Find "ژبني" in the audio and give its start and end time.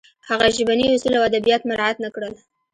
0.55-0.85